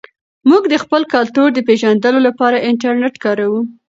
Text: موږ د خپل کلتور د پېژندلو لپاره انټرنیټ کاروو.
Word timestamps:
موږ 0.49 0.63
د 0.69 0.75
خپل 0.83 1.01
کلتور 1.13 1.47
د 1.53 1.59
پېژندلو 1.67 2.19
لپاره 2.27 2.63
انټرنیټ 2.69 3.15
کاروو. 3.23 3.61